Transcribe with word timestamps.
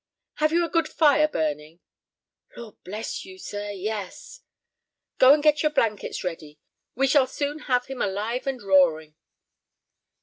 "Have 0.37 0.51
you 0.51 0.65
a 0.65 0.69
good 0.69 0.87
fire 0.87 1.27
burning?" 1.27 1.79
"Lord 2.57 2.83
bless 2.83 3.23
you, 3.23 3.37
sir, 3.37 3.69
yes." 3.69 4.41
"Go 5.19 5.31
and 5.31 5.43
get 5.43 5.61
your 5.61 5.69
blankets 5.71 6.23
ready. 6.23 6.59
We 6.95 7.05
shall 7.05 7.27
soon 7.27 7.59
have 7.69 7.85
him 7.85 8.01
alive 8.01 8.47
and 8.47 8.59
roaring." 8.63 9.13